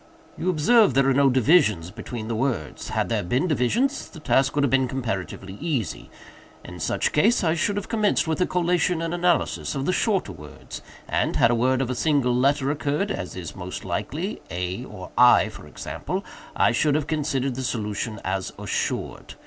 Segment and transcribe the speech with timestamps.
[0.35, 2.89] "You observe there are no divisions between the words.
[2.89, 6.09] Had there been divisions, the task would have been comparatively easy.
[6.65, 10.31] In such case I should have commenced with a collation and analysis of the shorter
[10.31, 14.85] words, and, had a word of a single letter occurred, as is most likely, (a
[14.85, 16.25] or I, for example,)
[16.55, 19.35] I should have considered the solution as assured.